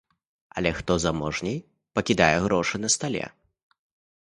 [0.59, 1.57] Але хто заможней,
[1.99, 3.25] пакідае грошы на стале.